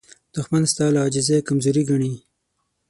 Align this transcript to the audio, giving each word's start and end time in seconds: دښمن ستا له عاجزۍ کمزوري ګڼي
دښمن 0.35 0.63
ستا 0.71 0.85
له 0.93 0.99
عاجزۍ 1.03 1.39
کمزوري 1.47 1.83
ګڼي 1.89 2.13